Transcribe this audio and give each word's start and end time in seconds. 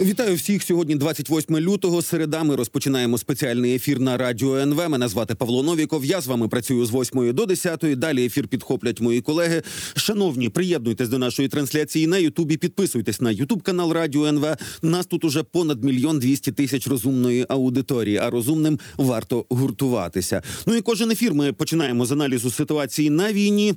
Вітаю 0.00 0.36
всіх 0.36 0.62
сьогодні, 0.62 0.96
28 0.96 1.56
лютого. 1.56 2.02
Середа 2.02 2.42
ми 2.42 2.56
розпочинаємо 2.56 3.18
спеціальний 3.18 3.74
ефір 3.74 4.00
на 4.00 4.16
радіо 4.16 4.56
НВ. 4.56 4.88
Мене 4.88 5.08
звати 5.08 5.34
Павло 5.34 5.62
Новіков. 5.62 6.04
Я 6.04 6.20
з 6.20 6.26
вами 6.26 6.48
працюю 6.48 6.86
з 6.86 6.92
8 6.92 7.32
до 7.32 7.46
10. 7.46 7.84
Далі 7.96 8.24
ефір 8.24 8.48
підхоплять 8.48 9.00
мої 9.00 9.20
колеги. 9.20 9.62
Шановні, 9.96 10.48
приєднуйтесь 10.48 11.08
до 11.08 11.18
нашої 11.18 11.48
трансляції 11.48 12.06
на 12.06 12.18
Ютубі. 12.18 12.56
Підписуйтесь 12.56 13.20
на 13.20 13.30
Ютуб 13.30 13.62
канал 13.62 13.92
Радіо 13.92 14.26
НВ. 14.26 14.56
Нас 14.82 15.06
тут 15.06 15.24
уже 15.24 15.42
понад 15.42 15.84
мільйон 15.84 16.18
двісті 16.18 16.52
тисяч 16.52 16.88
розумної 16.88 17.46
аудиторії. 17.48 18.16
А 18.16 18.30
розумним 18.30 18.78
варто 18.96 19.46
гуртуватися. 19.50 20.42
Ну 20.66 20.74
і 20.74 20.80
кожен 20.80 21.10
ефір 21.10 21.34
ми 21.34 21.52
починаємо 21.52 22.06
з 22.06 22.12
аналізу 22.12 22.50
ситуації 22.50 23.10
на 23.10 23.32
війні. 23.32 23.74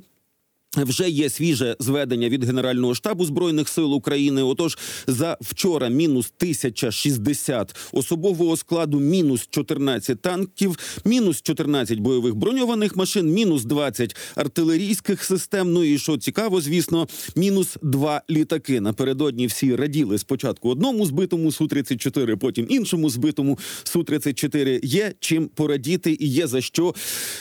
Вже 0.76 1.10
є 1.10 1.30
свіже 1.30 1.76
зведення 1.78 2.28
від 2.28 2.44
Генерального 2.44 2.94
штабу 2.94 3.24
збройних 3.24 3.68
сил 3.68 3.94
України. 3.94 4.42
Отож, 4.42 4.78
за 5.06 5.36
вчора 5.40 5.88
мінус 5.88 6.32
1060 6.38 7.76
особового 7.92 8.56
складу, 8.56 9.00
мінус 9.00 9.48
14 9.50 10.20
танків, 10.20 10.78
мінус 11.04 11.42
14 11.42 11.98
бойових 11.98 12.34
броньованих 12.34 12.96
машин, 12.96 13.32
мінус 13.32 13.64
20 13.64 14.16
артилерійських 14.34 15.24
систем. 15.24 15.72
Ну 15.72 15.84
і 15.84 15.98
що 15.98 16.18
цікаво, 16.18 16.60
звісно, 16.60 17.08
мінус 17.36 17.76
2 17.82 18.22
літаки. 18.30 18.80
Напередодні 18.80 19.46
всі 19.46 19.76
раділи 19.76 20.18
спочатку 20.18 20.70
одному 20.70 21.06
збитому 21.06 21.52
су 21.52 21.66
34 21.66 22.36
потім 22.36 22.66
іншому 22.68 23.10
збитому 23.10 23.58
су 23.84 24.04
34 24.04 24.80
Є 24.82 25.12
чим 25.20 25.48
порадіти, 25.48 26.16
і 26.20 26.28
є 26.28 26.46
за 26.46 26.60
що, 26.60 26.94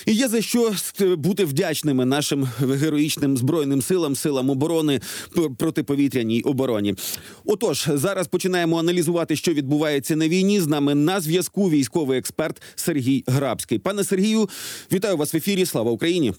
і 0.06 0.14
є 0.14 0.28
за 0.28 0.42
що 0.42 0.74
бути 1.18 1.46
вдячними 1.46 2.06
нашим 2.06 2.44
героїчним 2.60 3.23
збройним 3.38 3.82
силам, 3.82 4.16
силам 4.16 4.50
оборони 4.50 5.02
протиповітряній 5.58 6.42
обороні. 6.42 6.96
Отож, 7.46 7.90
зараз 7.94 8.28
починаємо 8.28 8.80
аналізувати, 8.80 9.36
що 9.36 9.54
відбувається 9.54 10.16
на 10.16 10.28
війні. 10.28 10.62
З 10.62 10.68
нами 10.68 10.96
на 10.96 11.20
зв'язку 11.20 11.70
військовий 11.70 12.20
експерт 12.20 12.62
Сергій 12.76 13.24
Грабський. 13.28 13.80
Пане 13.80 14.04
Сергію, 14.04 14.50
вітаю 14.92 15.18
вас 15.18 15.34
в 15.34 15.38
ефірі. 15.38 15.66
Слава 15.66 15.92
Україні. 15.92 16.34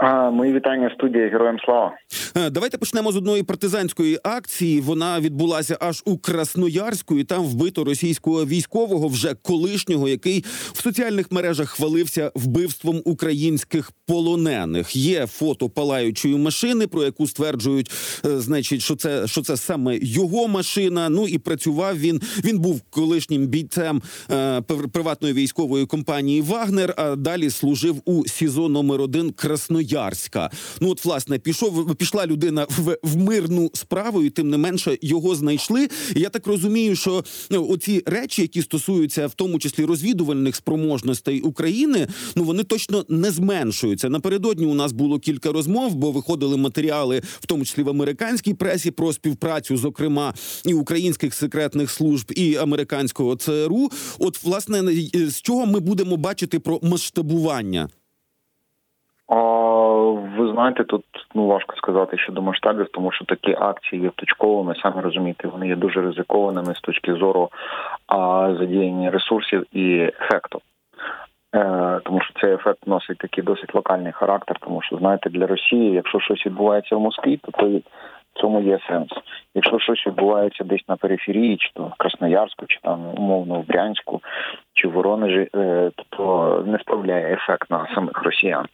А, 0.00 0.30
Мої 0.30 0.52
вітання 0.52 0.90
студії 0.94 1.28
героям 1.28 1.56
слава. 1.64 1.92
Е, 2.36 2.50
давайте 2.50 2.78
почнемо 2.78 3.12
з 3.12 3.16
одної 3.16 3.42
партизанської 3.42 4.18
акції. 4.22 4.80
Вона 4.80 5.20
відбулася 5.20 5.76
аж 5.80 6.02
у 6.06 6.18
Красноярську, 6.18 7.18
і 7.18 7.24
там 7.24 7.42
вбито 7.42 7.84
російського 7.84 8.46
військового, 8.46 9.08
вже 9.08 9.34
колишнього, 9.34 10.08
який 10.08 10.44
в 10.72 10.82
соціальних 10.82 11.32
мережах 11.32 11.70
хвалився 11.70 12.32
вбивством 12.34 13.02
українських 13.04 13.92
полонених. 14.06 14.96
Є 14.96 15.26
фото 15.26 15.68
палаючої 15.68 16.36
машини, 16.36 16.86
про 16.86 17.04
яку 17.04 17.26
стверджують, 17.26 17.90
е, 18.24 18.38
значить, 18.40 18.82
що 18.82 18.96
це 18.96 19.26
що 19.26 19.42
це 19.42 19.56
саме 19.56 19.98
його 20.02 20.48
машина. 20.48 21.08
Ну 21.08 21.28
і 21.28 21.38
працював 21.38 21.98
він. 21.98 22.20
Він 22.44 22.58
був 22.58 22.82
колишнім 22.90 23.46
бійцем 23.46 24.02
е, 24.30 24.60
приватної 24.92 25.34
військової 25.34 25.86
компанії 25.86 26.40
Вагнер. 26.40 26.94
А 26.96 27.16
далі 27.16 27.50
служив 27.50 28.02
у 28.04 28.26
СІЗО 28.26 28.68
номер 28.68 29.00
1 29.00 29.30
Красноярськ. 29.30 29.87
Ярська. 29.92 30.50
Ну 30.80 30.90
от 30.90 31.04
власне 31.04 31.38
пішов 31.38 31.94
пішла 31.94 32.26
людина 32.26 32.66
в, 32.68 32.98
в 33.02 33.16
мирну 33.16 33.70
справу, 33.74 34.22
і 34.22 34.30
тим 34.30 34.50
не 34.50 34.56
менше 34.56 34.98
його 35.02 35.34
знайшли. 35.34 35.88
І 36.16 36.20
Я 36.20 36.28
так 36.28 36.46
розумію, 36.46 36.96
що 36.96 37.24
ну, 37.50 37.68
оці 37.68 38.02
речі, 38.06 38.42
які 38.42 38.62
стосуються 38.62 39.26
в 39.26 39.34
тому 39.34 39.58
числі 39.58 39.84
розвідувальних 39.84 40.56
спроможностей 40.56 41.40
України, 41.40 42.08
ну 42.36 42.44
вони 42.44 42.64
точно 42.64 43.04
не 43.08 43.30
зменшуються. 43.30 44.08
Напередодні 44.08 44.66
у 44.66 44.74
нас 44.74 44.92
було 44.92 45.18
кілька 45.18 45.52
розмов, 45.52 45.94
бо 45.94 46.10
виходили 46.10 46.56
матеріали, 46.56 47.22
в 47.40 47.46
тому 47.46 47.64
числі 47.64 47.82
в 47.82 47.88
американській 47.88 48.54
пресі, 48.54 48.90
про 48.90 49.12
співпрацю, 49.12 49.76
зокрема 49.76 50.34
і 50.64 50.74
українських 50.74 51.34
секретних 51.34 51.90
служб, 51.90 52.32
і 52.36 52.56
американського 52.56 53.36
ЦРУ. 53.36 53.88
От 54.18 54.44
власне 54.44 54.82
з 55.14 55.40
чого 55.40 55.66
ми 55.66 55.80
будемо 55.80 56.16
бачити 56.16 56.58
про 56.58 56.80
масштабування. 56.82 57.88
Ви 59.28 59.57
знаєте, 60.58 60.84
тут 60.84 61.04
ну 61.34 61.46
важко 61.46 61.76
сказати 61.76 62.18
щодо 62.18 62.42
масштабів, 62.42 62.88
тому 62.92 63.12
що 63.12 63.24
такі 63.24 63.56
акції 63.60 64.02
є 64.02 64.10
точковими, 64.14 64.74
самі 64.82 65.00
розумієте, 65.00 65.48
вони 65.48 65.68
є 65.68 65.76
дуже 65.76 66.00
ризикованими 66.00 66.74
з 66.74 66.80
точки 66.80 67.14
зору 67.14 67.48
а, 68.06 68.54
задіяння 68.58 69.10
ресурсів 69.10 69.66
і 69.72 69.98
ефекту. 69.98 70.60
Е, 71.54 72.00
Тому 72.04 72.20
що 72.20 72.40
цей 72.40 72.54
ефект 72.54 72.86
носить 72.86 73.18
такий 73.18 73.44
досить 73.44 73.74
локальний 73.74 74.12
характер, 74.12 74.56
тому 74.60 74.82
що 74.82 74.96
знаєте, 74.96 75.30
для 75.30 75.46
Росії, 75.46 75.92
якщо 75.92 76.20
щось 76.20 76.46
відбувається 76.46 76.96
в 76.96 77.00
Москві, 77.00 77.36
то 77.36 77.52
той 77.52 77.84
цьому 78.40 78.60
є 78.60 78.78
сенс. 78.88 79.08
Якщо 79.54 79.78
щось 79.78 80.06
відбувається 80.06 80.64
десь 80.64 80.88
на 80.88 80.96
периферії, 80.96 81.56
чи 81.56 81.70
то 81.74 81.82
в 81.82 81.94
Красноярську, 81.98 82.66
чи 82.66 82.78
там 82.82 83.00
умовно 83.16 83.60
в 83.60 83.66
Брянську, 83.66 84.22
чи 84.74 84.88
в 84.88 84.92
Воронежі, 84.92 85.48
е, 85.54 85.90
то 86.10 86.64
не 86.66 86.78
справляє 86.78 87.34
ефект 87.34 87.70
на 87.70 87.86
самих 87.94 88.22
росіян. 88.22 88.66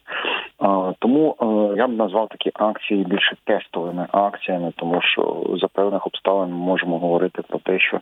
Тому 0.99 1.35
е, 1.41 1.77
я 1.77 1.87
б 1.87 1.91
назвав 1.91 2.27
такі 2.29 2.51
акції 2.53 3.03
більше 3.03 3.35
тестовими 3.43 4.07
акціями, 4.11 4.71
тому 4.75 5.01
що 5.01 5.43
за 5.61 5.67
певних 5.67 6.07
обставин 6.07 6.49
ми 6.49 6.57
можемо 6.57 6.99
говорити 6.99 7.41
про 7.41 7.59
те, 7.59 7.79
що 7.79 7.99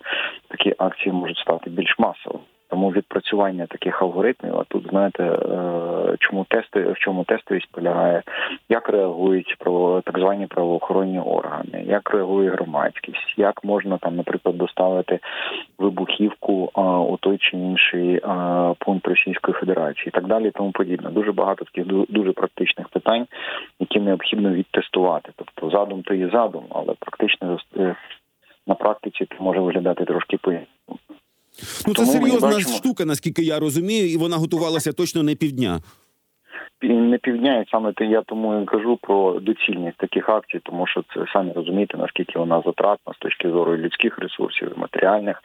такі 0.47 0.75
акції 0.77 1.13
можуть 1.13 1.37
стати 1.37 1.69
більш 1.69 1.99
масовими. 1.99 2.43
Тому 2.73 2.89
відпрацювання 2.89 3.65
таких 3.65 4.01
алгоритмів, 4.01 4.55
а 4.55 4.63
тут 4.63 4.87
знаєте, 4.89 5.23
е, 5.23 6.15
чому 6.19 6.45
тести 6.49 6.79
в 6.91 6.97
чому 6.99 7.23
тестовість 7.23 7.71
полягає, 7.71 8.23
як 8.69 8.89
реагують 8.89 9.55
про 9.59 10.01
так 10.01 10.19
звані 10.19 10.47
правоохоронні 10.47 11.19
органи, 11.19 11.83
як 11.87 12.09
реагує 12.11 12.49
громадськість, 12.49 13.33
як 13.37 13.63
можна 13.63 13.97
там, 13.97 14.15
наприклад, 14.15 14.57
доставити 14.57 15.19
вибухівку 15.77 16.71
у 17.09 17.17
той 17.17 17.37
чи 17.37 17.57
інший 17.57 18.21
пункт 18.79 19.07
Російської 19.07 19.55
Федерації, 19.55 20.07
і 20.07 20.11
так 20.11 20.27
далі, 20.27 20.47
і 20.47 20.51
тому 20.51 20.71
подібне. 20.71 21.09
Дуже 21.09 21.31
багато 21.31 21.65
таких 21.65 21.85
дуже 22.09 22.31
практичних 22.31 22.89
питань, 22.89 23.27
які 23.79 23.99
необхідно 23.99 24.49
відтестувати. 24.49 25.31
Тобто 25.35 25.77
задум 25.77 26.01
то 26.01 26.13
є 26.13 26.29
задум, 26.29 26.63
але 26.69 26.93
практично 26.99 27.59
е, 27.77 27.95
на 28.67 28.75
практиці 28.75 29.25
це 29.25 29.35
може 29.39 29.59
виглядати 29.59 30.05
трошки 30.05 30.37
по 30.37 30.53
Ну 31.87 31.93
це 31.93 32.05
серйозна 32.05 32.59
штука, 32.59 33.05
наскільки 33.05 33.41
я 33.41 33.59
розумію, 33.59 34.11
і 34.11 34.17
вона 34.17 34.37
готувалася 34.37 34.93
точно 34.93 35.23
не 35.23 35.35
півдня. 35.35 35.79
Не 36.81 37.17
півдня, 37.17 37.59
і 37.59 37.65
саме 37.71 37.93
я 37.99 38.21
тому 38.21 38.61
і 38.61 38.65
кажу 38.65 38.97
про 39.01 39.39
доцільність 39.39 39.97
таких 39.97 40.29
акцій, 40.29 40.59
тому 40.63 40.87
що 40.87 41.03
це 41.13 41.25
самі 41.33 41.51
розумієте, 41.51 41.97
наскільки 41.97 42.39
вона 42.39 42.61
затратна 42.65 43.13
з 43.13 43.17
точки 43.17 43.49
зору 43.49 43.77
людських 43.77 44.19
ресурсів, 44.19 44.71
і 44.75 44.79
матеріальних, 44.79 45.41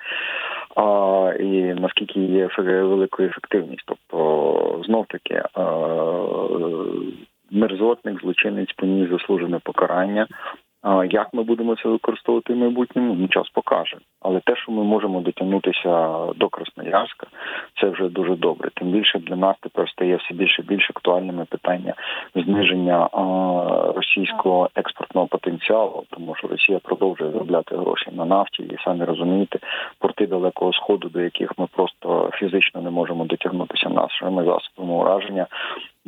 а, 0.77 1.33
і 1.41 1.75
наскільки 1.81 2.21
є 2.21 2.49
великою 2.59 3.29
ефективність. 3.29 3.85
Тобто, 3.87 4.83
знов 4.87 5.07
таки 5.09 5.43
мерзотник, 7.51 8.21
злочинець 8.21 8.73
поніс 8.77 9.11
заслужене 9.11 9.59
покарання. 9.65 10.27
Як 11.11 11.35
ми 11.35 11.43
будемо 11.43 11.77
це 11.77 11.89
використовувати 11.89 12.53
в 12.53 12.57
майбутньому, 12.57 13.15
ну, 13.15 13.29
час 13.29 13.49
покаже. 13.49 13.97
Але 14.23 14.41
те, 14.41 14.57
що 14.57 14.73
ми 14.73 14.85
можемо 14.85 15.21
дотягнутися 15.21 16.27
до 16.37 16.49
Красноярська, 16.49 17.27
це 17.81 17.89
вже 17.89 18.09
дуже 18.09 18.37
добре. 18.37 18.71
Тим 18.75 18.89
більше 18.89 19.19
для 19.19 19.37
нас 19.37 19.57
тепер 19.61 19.89
стає 19.91 20.17
все 20.17 20.35
більше 20.35 20.63
більш 20.63 20.91
актуальними 20.91 21.45
питання 21.45 21.95
зниження 22.35 23.09
російського 23.95 24.71
експортного 24.75 25.27
потенціалу, 25.27 26.05
тому 26.11 26.35
що 26.35 26.49
Росія 26.49 26.79
продовжує 26.79 27.31
заробляти 27.31 27.77
гроші 27.77 28.11
на 28.13 28.25
нафті, 28.25 28.63
і 28.63 28.77
самі 28.85 29.05
розумієте, 29.05 29.59
порти 29.99 30.27
далекого 30.27 30.73
сходу, 30.73 31.09
до 31.09 31.21
яких 31.21 31.59
ми 31.59 31.67
просто 31.67 32.31
фізично 32.35 32.83
не 32.83 32.91
можемо 32.91 33.25
дотягнутися 33.25 33.89
нашими 33.89 34.45
засобами 34.45 34.95
ураження 34.95 35.47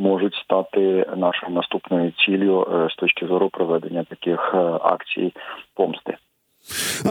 можуть 0.00 0.34
стати 0.34 1.06
нашою 1.16 1.52
наступною 1.52 2.12
ціллю 2.26 2.62
е, 2.62 2.88
з 2.92 2.94
точки 2.94 3.26
зору 3.26 3.48
проведення 3.48 4.04
таких 4.04 4.50
е, 4.54 4.58
акцій 4.82 5.32
помсти. 5.74 6.16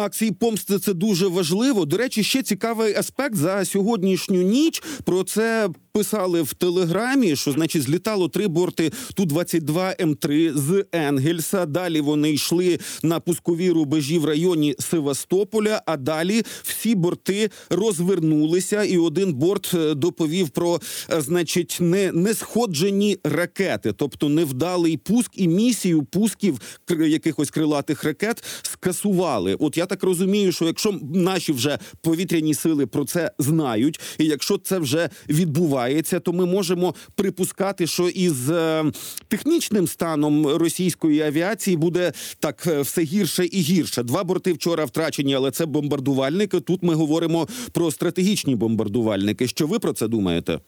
Акції 0.05 0.31
помсти 0.31 0.77
це 0.77 0.93
дуже 0.93 1.27
важливо. 1.27 1.85
До 1.85 1.97
речі, 1.97 2.23
ще 2.23 2.43
цікавий 2.43 2.95
аспект 2.95 3.35
за 3.35 3.65
сьогоднішню 3.65 4.41
ніч. 4.41 4.79
Про 5.05 5.23
це 5.23 5.69
писали 5.91 6.41
в 6.41 6.53
телеграмі, 6.53 7.35
що 7.35 7.51
значить 7.51 7.81
злітало 7.81 8.29
три 8.29 8.47
борти 8.47 8.91
ту 9.13 9.25
22 9.25 9.95
М 10.01 10.15
3 10.15 10.53
з 10.55 10.85
Енгельса. 10.91 11.65
Далі 11.65 12.01
вони 12.01 12.31
йшли 12.31 12.79
на 13.03 13.19
пускові 13.19 13.69
рубежі 13.71 14.19
в 14.19 14.25
районі 14.25 14.75
Севастополя. 14.79 15.81
А 15.85 15.97
далі 15.97 16.43
всі 16.63 16.95
борти 16.95 17.49
розвернулися, 17.69 18.83
і 18.83 18.97
один 18.97 19.33
борт 19.33 19.71
е, 19.73 19.93
доповів 19.93 20.49
про 20.49 20.79
е, 21.13 21.21
значить 21.21 21.77
не, 21.79 22.11
не 22.11 22.33
сходжені 22.33 23.17
ракети, 23.23 23.93
тобто 23.93 24.29
невдалий 24.29 24.97
пуск 24.97 25.31
і 25.35 25.47
місію 25.47 26.03
пусків 26.03 26.59
якихось 26.89 27.51
крилатих 27.51 28.03
ракет 28.03 28.43
скасували. 28.61 29.55
От 29.59 29.77
я 29.77 29.85
так 29.85 30.03
розумію, 30.03 30.51
що 30.51 30.65
якщо 30.65 30.99
наші 31.13 31.51
вже 31.51 31.79
повітряні 32.01 32.53
сили 32.53 32.87
про 32.87 33.05
це 33.05 33.31
знають, 33.39 33.99
і 34.17 34.25
якщо 34.25 34.57
це 34.57 34.79
вже 34.79 35.09
відбувається 35.29 35.88
відбувається, 35.89 36.19
то 36.19 36.33
ми 36.33 36.45
можемо 36.45 36.93
припускати, 37.17 37.87
що 37.87 38.03
із 38.03 38.51
е, 38.51 38.83
технічним 39.29 39.87
станом 39.87 40.47
російської 40.47 41.21
авіації 41.21 41.77
буде 41.77 42.11
так 42.41 42.55
е, 42.67 42.81
все 42.81 43.01
гірше 43.01 43.43
і 43.45 43.61
гірше. 43.61 44.03
Два 44.03 44.23
борти 44.23 44.53
вчора 44.53 44.85
втрачені, 44.85 45.35
але 45.35 45.51
це 45.51 45.65
бомбардувальники. 45.65 46.59
Тут 46.59 46.83
ми 46.83 46.93
говоримо 46.93 47.45
про 47.73 47.91
стратегічні 47.91 48.55
бомбардувальники. 48.55 49.47
Що 49.47 49.67
ви 49.67 49.79
про 49.79 49.93
це 49.93 50.07
думаєте? 50.07 50.59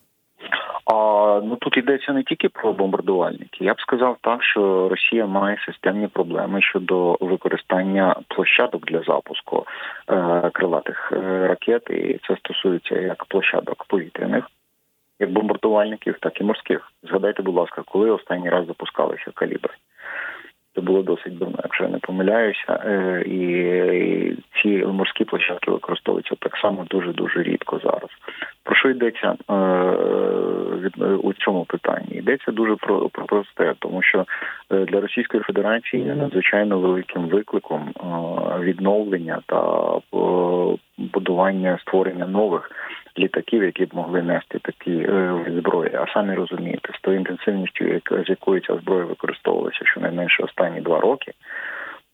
А 0.86 1.42
ну 1.44 1.56
тут 1.56 1.78
йдеться 1.78 2.14
не 2.14 2.24
тільки 2.24 2.50
про 2.50 2.74
бомбардувальники. 2.74 3.66
Я 3.66 3.74
б 3.74 3.82
сказав 3.82 4.18
так, 4.22 4.44
що 4.44 4.90
Росія 4.90 5.26
має 5.26 5.58
системні 5.66 6.08
проблеми 6.08 6.62
щодо 6.62 7.18
використання 7.22 8.16
площадок 8.28 8.86
для 8.86 9.02
запуску 9.04 9.66
е, 10.10 10.50
крилатих 10.54 11.14
е, 11.16 11.48
ракет, 11.48 11.90
і 11.90 12.20
це 12.28 12.38
стосується 12.38 13.00
як 13.00 13.26
площадок 13.26 13.86
повітряних, 13.88 14.48
як 15.22 15.32
бомбардувальників, 15.32 16.18
так 16.20 16.42
і 16.42 16.44
морських. 16.44 16.92
Згадайте, 17.04 17.44
будь 17.44 17.56
ласка, 17.56 17.84
коли 17.86 18.12
останній 18.12 18.50
раз 18.50 18.68
запускалися 18.68 19.32
калібри. 19.34 19.74
Це 20.76 20.82
було 20.82 21.04
досить 21.04 21.38
давно, 21.38 21.60
якщо 21.64 21.84
я 21.84 21.90
не 21.90 21.98
помиляюся, 22.00 22.84
е, 22.86 23.24
і 23.26 24.38
ці 24.62 24.86
морські 24.86 25.26
площадки 25.26 25.72
використовуються 25.72 26.36
так 26.40 26.58
само 26.58 26.86
дуже 26.90 27.14
дуже 27.14 27.44
рідко 27.44 27.80
зараз. 27.84 28.10
Про 28.64 28.76
що 28.76 28.90
йдеться 28.90 29.36
е, 29.50 29.56
у 31.24 31.34
цьому 31.34 31.66
питанні? 31.66 32.16
Йдеться 32.16 32.52
дуже 32.52 32.76
про, 32.76 33.10
про 33.10 33.26
просте, 33.26 33.74
тому 33.80 34.02
що 34.02 34.26
е, 34.72 34.86
для 34.86 35.02
Російської 35.02 35.44
Федерації 35.44 36.04
надзвичайно 36.04 36.80
великим 36.80 37.28
викликом 37.28 37.90
відновлення 38.60 39.42
та 39.46 39.92
будування 40.98 41.80
створення 41.82 42.28
нових 42.28 42.72
літаків, 43.18 43.64
які 43.64 43.86
б 43.86 43.96
могли 43.96 44.22
нести 44.22 44.60
такі 44.60 44.92
е, 44.92 45.46
зброї. 45.48 45.92
А 45.96 46.14
самі 46.14 46.34
розумієте, 46.34 46.90
з 46.98 47.02
тою 47.02 47.18
інтенсивністю, 47.18 47.86
з 48.26 48.30
якою 48.30 48.62
ця 48.62 48.78
зброя 48.78 49.06
використовувалася 49.06 49.86
щонайменше 49.86 50.44
останні 50.44 50.82
два 50.82 51.00
роки. 51.00 51.32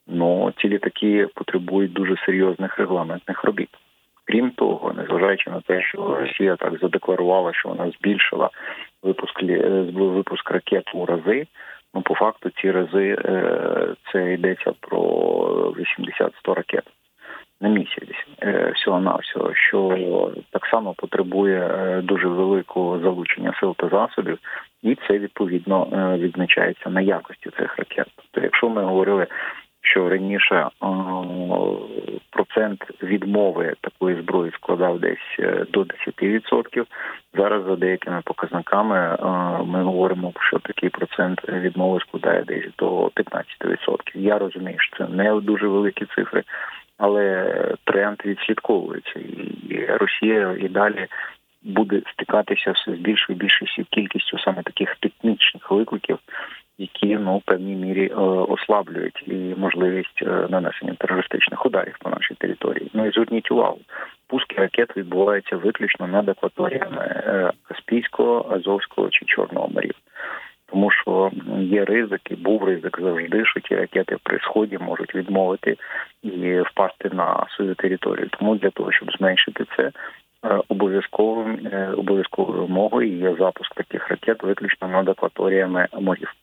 Ну 0.07 0.53
ці 0.62 0.69
літаки 0.69 1.27
потребують 1.35 1.94
дуже 1.94 2.15
серйозних 2.25 2.79
регламентних 2.79 3.44
робіт. 3.44 3.69
Крім 4.25 4.51
того, 4.51 4.94
незважаючи 4.94 5.50
на 5.50 5.62
те, 5.62 5.81
що 5.81 6.15
Росія 6.19 6.56
так 6.56 6.80
задекларувала, 6.81 7.53
що 7.53 7.69
вона 7.69 7.91
збільшила 7.91 8.50
випуск 9.03 9.44
е, 9.44 9.85
випуск 9.91 10.51
ракет 10.51 10.91
у 10.94 11.06
рази. 11.06 11.47
Ну 11.94 12.01
по 12.01 12.15
факту 12.15 12.50
ці 12.50 12.71
рази 12.71 13.18
е, 13.25 13.95
це 14.12 14.33
йдеться 14.33 14.73
про 14.80 15.00
80-100 15.77 16.53
ракет 16.53 16.83
на 17.62 17.69
місяць 17.69 18.27
е, 18.44 18.71
всього 18.75 19.00
навсього 19.00 19.54
що 19.54 20.31
так 20.51 20.65
само 20.65 20.94
потребує 20.94 21.59
е, 21.59 22.01
дуже 22.01 22.27
великого 22.27 23.00
залучення 23.00 23.54
сил 23.59 23.75
та 23.77 23.89
засобів, 23.89 24.38
і 24.83 24.98
це 25.07 25.19
відповідно 25.19 25.88
е, 25.94 26.18
відзначається 26.18 26.89
на 26.89 27.01
якості 27.01 27.50
цих 27.50 27.77
ракет. 27.77 28.07
Тобто, 28.15 28.42
якщо 28.42 28.69
ми 28.69 28.83
говорили. 28.83 29.27
Що 29.81 30.09
раніше 30.09 30.68
процент 32.30 32.83
відмови 33.04 33.74
такої 33.81 34.21
зброї 34.21 34.51
складав 34.51 35.00
десь 35.00 35.39
до 35.71 35.81
10%. 35.81 36.86
Зараз 37.33 37.65
за 37.65 37.75
деякими 37.75 38.21
показниками 38.25 39.18
ми 39.65 39.83
говоримо, 39.83 40.33
що 40.39 40.59
такий 40.59 40.89
процент 40.89 41.50
відмови 41.50 42.00
складає 42.00 42.44
десь 42.44 42.65
до 42.77 43.07
15%. 43.07 43.13
Я 44.15 44.38
розумію, 44.38 44.80
що 44.80 44.98
це 44.98 45.13
не 45.13 45.39
дуже 45.39 45.68
великі 45.68 46.06
цифри, 46.15 46.44
але 46.97 47.53
тренд 47.83 48.17
відслідковується, 48.25 49.19
і 49.69 49.85
Росія 49.85 50.57
і 50.59 50.67
далі 50.67 51.07
буде 51.63 52.01
стикатися 52.13 52.71
все 52.71 52.91
з 52.95 52.99
більшою 52.99 53.39
більшою 53.39 53.88
кількістю 53.89 54.39
саме 54.39 54.63
таких 54.63 54.95
технічних 54.95 55.71
викликів, 55.71 56.19
які 56.77 57.17
ну 57.17 57.38
в 57.38 57.41
певній 57.41 57.75
мірі 57.75 58.11
е, 58.11 58.15
ослаблюють 58.23 59.23
і 59.27 59.33
можливість 59.57 60.21
е, 60.21 60.47
нанесення 60.49 60.94
терористичних 60.94 61.65
ударів 61.65 61.97
по 61.99 62.09
нашій 62.09 62.35
території. 62.35 62.91
Ну 62.94 63.07
і 63.07 63.11
зверніть 63.11 63.51
увагу, 63.51 63.79
пуски 64.27 64.55
ракет 64.55 64.97
відбуваються 64.97 65.57
виключно 65.57 66.07
над 66.07 66.29
акваторіями 66.29 67.03
е, 67.03 67.51
Каспійського, 67.63 68.55
Азовського 68.55 69.09
чи 69.09 69.25
Чорного 69.25 69.67
морів 69.67 69.95
тому 70.71 70.91
що 70.91 71.31
є 71.59 71.85
ризик, 71.85 72.21
і 72.31 72.35
був 72.35 72.63
ризик 72.63 72.99
завжди, 73.01 73.45
що 73.45 73.59
ті 73.59 73.75
ракети 73.75 74.17
при 74.23 74.39
сході 74.39 74.77
можуть 74.77 75.15
відмовити 75.15 75.77
і 76.23 76.61
впасти 76.61 77.09
на 77.13 77.45
свою 77.49 77.75
територію. 77.75 78.29
Тому 78.39 78.55
для 78.55 78.69
того, 78.69 78.91
щоб 78.91 79.11
зменшити 79.11 79.65
це. 79.77 79.91
Е, 80.45 80.61
обов'язковим 80.67 81.67
е, 81.71 81.89
обов'язковою 81.97 82.61
вимогою 82.61 83.17
є 83.17 83.35
запуск 83.39 83.73
таких 83.73 84.09
ракет 84.09 84.43
виключно 84.43 84.87
над 84.87 85.09
акваторіями 85.09 85.87
морів. 86.01 86.33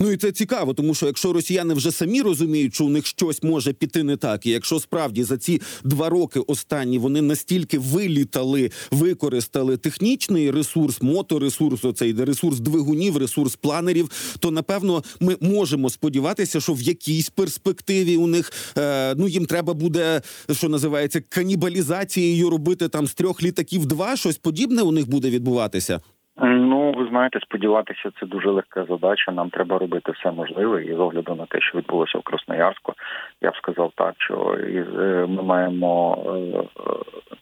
Ну 0.00 0.12
і 0.12 0.16
це 0.16 0.32
цікаво, 0.32 0.74
тому 0.74 0.94
що 0.94 1.06
якщо 1.06 1.32
росіяни 1.32 1.74
вже 1.74 1.92
самі 1.92 2.22
розуміють, 2.22 2.74
що 2.74 2.84
у 2.84 2.88
них 2.88 3.06
щось 3.06 3.42
може 3.42 3.72
піти 3.72 4.02
не 4.02 4.16
так, 4.16 4.46
і 4.46 4.50
якщо 4.50 4.80
справді 4.80 5.24
за 5.24 5.38
ці 5.38 5.60
два 5.84 6.08
роки 6.08 6.40
останні 6.40 6.98
вони 6.98 7.22
настільки 7.22 7.78
вилітали, 7.78 8.70
використали 8.90 9.76
технічний 9.76 10.50
ресурс, 10.50 11.02
моторесурс, 11.02 11.84
оцей 11.84 12.12
ресурс 12.12 12.60
двигунів, 12.60 13.16
ресурс 13.16 13.56
планерів, 13.56 14.10
то 14.38 14.50
напевно 14.50 15.04
ми 15.20 15.36
можемо 15.40 15.90
сподіватися, 15.90 16.60
що 16.60 16.72
в 16.72 16.82
якійсь 16.82 17.30
перспективі 17.30 18.16
у 18.16 18.26
них 18.26 18.52
е, 18.78 19.14
ну 19.14 19.28
їм 19.28 19.46
треба 19.46 19.74
буде, 19.74 20.22
що 20.52 20.68
називається 20.68 21.20
канібалізацією 21.20 22.50
робити 22.50 22.88
там 22.88 23.06
з 23.06 23.14
трьох 23.14 23.42
літаків 23.42 23.86
два 23.86 24.16
щось 24.16 24.38
подібне 24.38 24.82
у 24.82 24.92
них 24.92 25.08
буде 25.08 25.30
відбуватися. 25.30 26.00
Ну, 26.38 26.92
ви 26.92 27.08
знаєте, 27.08 27.40
сподіватися, 27.40 28.10
це 28.20 28.26
дуже 28.26 28.50
легка 28.50 28.84
задача. 28.84 29.32
Нам 29.32 29.50
треба 29.50 29.78
робити 29.78 30.12
все 30.12 30.30
можливе, 30.30 30.84
і 30.84 30.94
з 30.94 30.98
огляду 30.98 31.34
на 31.34 31.46
те, 31.46 31.60
що 31.60 31.78
відбулося 31.78 32.18
в 32.18 32.22
Красноярську, 32.22 32.94
я 33.40 33.50
б 33.50 33.56
сказав 33.56 33.92
так, 33.94 34.14
що 34.18 34.58
е, 34.60 35.26
ми 35.28 35.42
маємо 35.42 36.18
е, 36.26 36.82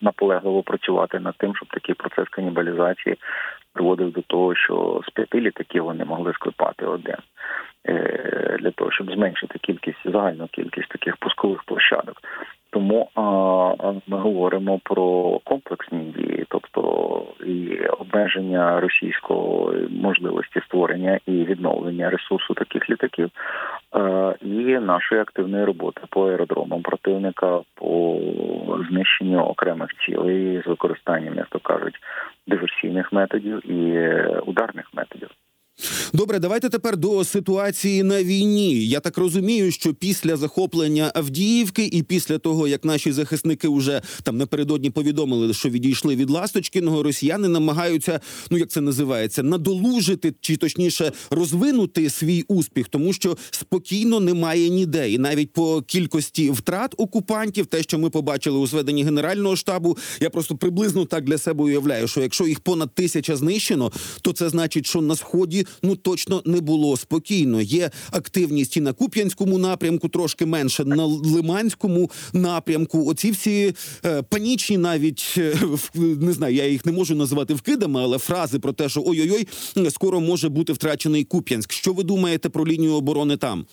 наполегливо 0.00 0.62
працювати 0.62 1.20
над 1.20 1.34
тим, 1.38 1.56
щоб 1.56 1.68
такий 1.68 1.94
процес 1.94 2.28
канібалізації 2.28 3.16
приводив 3.72 4.12
до 4.12 4.22
того, 4.22 4.54
що 4.54 5.00
з 5.08 5.10
п'яти 5.10 5.40
літаків 5.40 5.84
вони 5.84 6.04
могли 6.04 6.32
склепати 6.32 6.86
один. 6.86 7.16
Е, 7.88 8.56
для 8.60 8.70
того, 8.70 8.90
щоб 8.90 9.12
зменшити 9.12 9.58
кількість 9.58 9.98
загальну 10.04 10.46
кількість 10.46 10.88
таких 10.88 11.16
пускових 11.16 11.62
площадок. 11.62 12.16
Тому 12.74 13.08
а, 13.14 13.92
ми 14.06 14.18
говоримо 14.18 14.80
про 14.84 15.38
комплексні 15.44 15.98
дії, 15.98 16.46
тобто 16.48 17.22
і 17.46 17.86
обмеження 17.86 18.80
російської 18.80 19.88
можливості 19.90 20.60
створення 20.66 21.20
і 21.26 21.32
відновлення 21.32 22.10
ресурсу 22.10 22.54
таких 22.54 22.90
літаків, 22.90 23.30
а, 23.92 24.34
і 24.42 24.78
нашої 24.78 25.20
активної 25.20 25.64
роботи 25.64 26.00
по 26.10 26.28
аеродромам 26.28 26.82
противника 26.82 27.60
по 27.74 28.18
знищенню 28.90 29.40
окремих 29.40 29.90
цілей 30.06 30.62
з 30.62 30.66
використанням, 30.66 31.34
як 31.36 31.46
то 31.46 31.58
кажуть, 31.58 31.94
диверсійних 32.46 33.12
методів 33.12 33.70
і 33.70 34.08
ударних 34.46 34.90
методів. 34.94 35.30
Добре, 36.12 36.38
давайте 36.38 36.68
тепер 36.68 36.96
до 36.96 37.24
ситуації 37.24 38.02
на 38.02 38.22
війні. 38.22 38.86
Я 38.86 39.00
так 39.00 39.18
розумію, 39.18 39.72
що 39.72 39.94
після 39.94 40.36
захоплення 40.36 41.12
Авдіївки 41.14 41.84
і 41.92 42.02
після 42.02 42.38
того, 42.38 42.68
як 42.68 42.84
наші 42.84 43.12
захисники 43.12 43.68
вже 43.68 44.02
там 44.22 44.36
напередодні 44.36 44.90
повідомили, 44.90 45.54
що 45.54 45.68
відійшли 45.68 46.16
від 46.16 46.30
Ласточкіного, 46.30 47.02
росіяни 47.02 47.48
намагаються, 47.48 48.20
ну 48.50 48.58
як 48.58 48.68
це 48.68 48.80
називається, 48.80 49.42
надолужити 49.42 50.34
чи 50.40 50.56
точніше 50.56 51.12
розвинути 51.30 52.10
свій 52.10 52.44
успіх, 52.48 52.88
тому 52.88 53.12
що 53.12 53.36
спокійно 53.50 54.20
немає 54.20 54.68
ніде, 54.68 55.10
і 55.10 55.18
навіть 55.18 55.52
по 55.52 55.82
кількості 55.82 56.50
втрат 56.50 56.94
окупантів, 56.96 57.66
те, 57.66 57.82
що 57.82 57.98
ми 57.98 58.10
побачили 58.10 58.58
у 58.58 58.66
зведенні 58.66 59.04
генерального 59.04 59.56
штабу, 59.56 59.98
я 60.20 60.30
просто 60.30 60.56
приблизно 60.56 61.04
так 61.04 61.24
для 61.24 61.38
себе 61.38 61.64
уявляю, 61.64 62.08
що 62.08 62.20
якщо 62.20 62.46
їх 62.46 62.60
понад 62.60 62.94
тисяча 62.94 63.36
знищено, 63.36 63.92
то 64.22 64.32
це 64.32 64.48
значить, 64.48 64.86
що 64.86 65.00
на 65.00 65.16
сході 65.16 65.63
ну 65.82 65.96
точно 65.96 66.42
не 66.44 66.60
було 66.60 66.96
спокійно. 66.96 67.60
Є 67.60 67.90
активність 68.10 68.76
і 68.76 68.80
на 68.80 68.92
Куп'янському 68.92 69.58
напрямку, 69.58 70.08
трошки 70.08 70.46
менше 70.46 70.84
на 70.84 71.04
Лиманському 71.04 72.10
напрямку. 72.32 73.06
Оці 73.06 73.30
всі 73.30 73.74
е, 74.04 74.22
панічні, 74.22 74.78
навіть 74.78 75.34
е, 75.38 75.56
не 75.94 76.32
знаю, 76.32 76.54
я 76.54 76.66
їх 76.68 76.86
не 76.86 76.92
можу 76.92 77.14
називати 77.14 77.54
вкидами, 77.54 78.00
але 78.02 78.18
фрази 78.18 78.58
про 78.58 78.72
те, 78.72 78.88
що 78.88 79.02
ой-ой-ой, 79.06 79.48
скоро 79.90 80.20
може 80.20 80.48
бути 80.48 80.72
втрачений 80.72 81.24
Куп'янськ. 81.24 81.72
Що 81.72 81.92
ви 81.92 82.02
думаєте 82.02 82.48
про 82.48 82.66
лінію 82.66 82.94
оборони 82.94 83.36
там? 83.36 83.66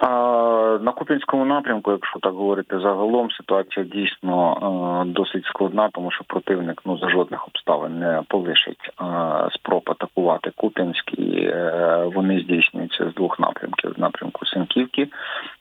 На 0.00 0.92
Куп'янському 0.92 1.44
напрямку, 1.44 1.90
якщо 1.90 2.18
так 2.18 2.32
говорити 2.32 2.78
загалом, 2.80 3.30
ситуація 3.30 3.86
дійсно 3.86 5.04
е, 5.06 5.12
досить 5.12 5.44
складна, 5.44 5.88
тому 5.92 6.10
що 6.10 6.24
противник 6.24 6.82
ну 6.84 6.98
за 6.98 7.08
жодних 7.08 7.48
обставин 7.48 7.98
не 7.98 8.22
полишить 8.28 8.90
е, 9.00 9.04
спроб 9.52 9.82
атакувати 9.86 10.50
Куп'янськ, 10.56 11.18
і 11.18 11.40
е, 11.44 12.10
вони 12.14 12.40
здійснюються 12.40 13.10
з 13.10 13.14
двох 13.14 13.40
напрямків: 13.40 13.94
напрямку 13.98 14.46
Сенківки 14.46 15.08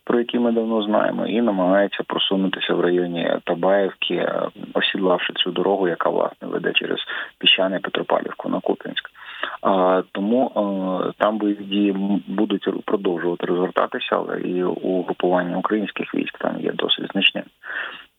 про 0.07 0.19
які 0.19 0.39
ми 0.39 0.51
давно 0.51 0.83
знаємо, 0.83 1.27
і 1.27 1.41
намагається 1.41 2.03
просунутися 2.07 2.73
в 2.73 2.81
районі 2.81 3.31
Табаївки, 3.43 4.31
осідлавши 4.73 5.33
цю 5.33 5.51
дорогу, 5.51 5.87
яка 5.87 6.09
власне 6.09 6.47
веде 6.47 6.71
через 6.73 6.99
піщане 7.37 7.79
Петропавлівку 7.79 8.49
на 8.49 8.59
Куп'янськ. 8.59 9.09
Тому 10.11 10.51
там 11.17 11.37
бойові 11.37 11.63
дії 11.63 11.91
будуть 12.27 12.85
продовжувати 12.85 13.45
розгортатися, 13.45 14.09
але 14.11 14.39
і 14.41 14.63
угрупування 14.63 15.57
українських 15.57 16.15
військ 16.15 16.37
там 16.37 16.59
є 16.59 16.71
досить 16.71 17.11
значним. 17.11 17.43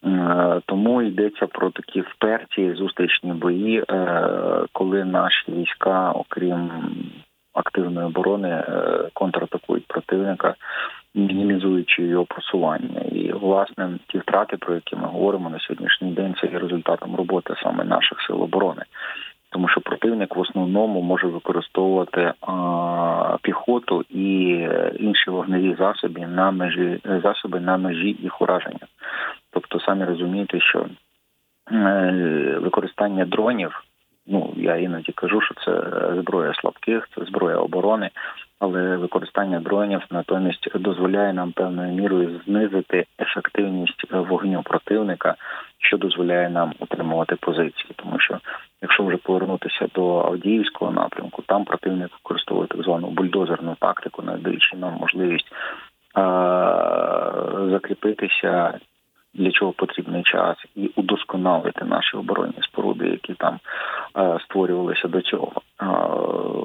Е, 0.04 0.60
Тому 0.66 1.02
йдеться 1.02 1.46
про 1.46 1.70
такі 1.70 2.00
вперті 2.00 2.74
зустрічні 2.74 3.32
бої, 3.32 3.84
е, 3.90 4.64
коли 4.72 5.04
наші 5.04 5.52
війська, 5.52 6.12
окрім 6.12 6.70
активної 7.54 8.06
оборони, 8.06 8.48
е, 8.48 9.08
контратакують 9.12 9.86
противника, 9.86 10.54
мінімізуючи 11.14 12.02
його 12.02 12.24
просування. 12.24 13.00
І 13.00 13.32
власне 13.32 13.98
ті 14.08 14.18
втрати, 14.18 14.56
про 14.56 14.74
які 14.74 14.96
ми 14.96 15.06
говоримо 15.06 15.50
на 15.50 15.58
сьогоднішній 15.58 16.12
день, 16.12 16.34
це 16.40 16.46
є 16.46 16.58
результатом 16.58 17.16
роботи 17.16 17.54
саме 17.62 17.84
наших 17.84 18.20
сил 18.20 18.42
оборони. 18.42 18.82
Тому 19.50 19.68
що 19.68 19.80
противник 19.80 20.36
в 20.36 20.40
основному 20.40 21.02
може 21.02 21.26
використовувати 21.26 22.32
піхоту 23.42 24.04
і 24.10 24.52
е, 24.60 24.92
інші 24.98 25.30
вогневі 25.30 25.76
засоби 25.78 26.26
на 26.26 26.50
межі 26.50 27.00
засоби 27.22 27.60
на 27.60 27.76
межі 27.76 28.16
їх 28.20 28.42
ураження. 28.42 28.86
Тобто, 29.50 29.80
самі 29.80 30.04
розумієте, 30.04 30.60
що 30.60 30.86
е, 31.72 32.58
використання 32.62 33.24
дронів, 33.24 33.84
ну 34.26 34.52
я 34.56 34.76
іноді 34.76 35.12
кажу, 35.12 35.40
що 35.40 35.54
це 35.64 35.82
зброя 36.20 36.54
слабких, 36.54 37.08
це 37.14 37.24
зброя 37.24 37.56
оборони, 37.56 38.10
але 38.60 38.96
використання 38.96 39.60
дронів 39.60 40.00
натомість 40.10 40.78
дозволяє 40.78 41.32
нам 41.32 41.52
певною 41.52 41.92
мірою 41.92 42.40
знизити 42.46 43.06
ефективність 43.20 44.04
вогню 44.12 44.62
противника, 44.62 45.34
що 45.78 45.96
дозволяє 45.98 46.50
нам 46.50 46.72
утримувати 46.78 47.36
позиції, 47.36 47.92
тому 47.96 48.20
що 48.20 48.38
якщо 48.82 49.04
вже 49.04 49.16
повернутися 49.16 49.88
до 49.94 50.18
Авдіївського 50.18 50.90
напрямку, 50.90 51.42
там 51.42 51.64
противник 51.64 52.10
використовує 52.12 52.66
так 52.68 52.82
звану 52.82 53.10
бульдозерну 53.10 53.76
тактику, 53.80 54.22
надаючи 54.22 54.76
нам 54.76 54.94
можливість 55.00 55.52
е- 56.18 57.70
закріпитися. 57.70 58.78
Для 59.34 59.50
чого 59.50 59.72
потрібний 59.72 60.22
час 60.22 60.56
і 60.74 60.90
удосконалити 60.96 61.84
наші 61.84 62.16
оборонні 62.16 62.62
споруди, 62.62 63.08
які 63.08 63.34
там 63.34 63.58
е, 64.18 64.38
створювалися 64.44 65.08
до 65.08 65.20
цього. 65.20 65.52
Е, 65.82 65.86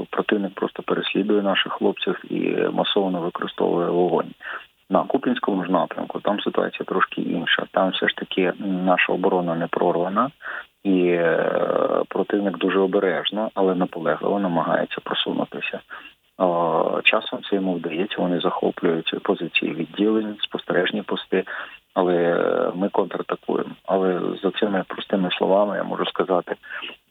противник 0.10 0.54
просто 0.54 0.84
переслідує 0.84 1.42
наших 1.42 1.74
хлопців 1.74 2.24
і 2.30 2.56
масово 2.74 3.20
використовує 3.20 3.90
вогонь. 3.90 4.32
На 4.90 5.04
Купінському 5.04 5.66
ж 5.66 5.72
напрямку 5.72 6.20
там 6.20 6.40
ситуація 6.40 6.86
трошки 6.86 7.22
інша. 7.22 7.66
Там 7.72 7.90
все 7.92 8.08
ж 8.08 8.16
таки 8.16 8.54
наша 8.60 9.14
оборона 9.14 9.56
не 9.56 9.68
прорвана, 9.68 10.30
і 10.84 11.06
е, 11.08 12.04
противник 12.08 12.58
дуже 12.58 12.80
обережно, 12.80 13.52
але 13.54 13.76
наполегливо 13.76 14.40
намагається 14.40 15.02
просунутися. 15.04 15.76
Е, 15.78 15.82
Часом 17.04 17.40
це 17.50 17.56
йому 17.56 17.74
вдається. 17.74 18.16
Вони 18.18 18.40
захоплюють 18.40 19.24
позиції 19.24 19.74
відділень, 19.74 20.36
спостережні 20.40 21.02
пости, 21.02 21.44
але 21.94 22.42
ми 22.76 22.90
контратакуємо. 22.90 23.72
Але 23.86 24.22
за 24.44 24.52
цими 24.52 24.84
простими 24.88 25.30
словами 25.32 25.78
я 25.78 25.84
можу 25.84 26.06
сказати, 26.06 26.56